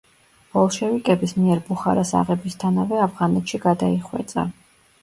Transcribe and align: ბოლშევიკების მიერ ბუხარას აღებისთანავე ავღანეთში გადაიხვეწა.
ბოლშევიკების 0.53 1.35
მიერ 1.41 1.61
ბუხარას 1.67 2.15
აღებისთანავე 2.23 3.01
ავღანეთში 3.07 3.63
გადაიხვეწა. 3.69 4.53